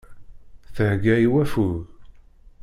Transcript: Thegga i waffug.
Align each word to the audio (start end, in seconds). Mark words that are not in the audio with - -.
Thegga 0.75 1.15
i 1.19 1.27
waffug. 1.33 1.79